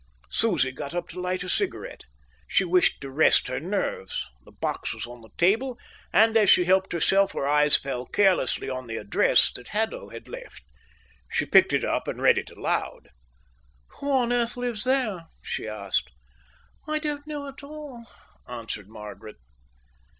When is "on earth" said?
14.11-14.57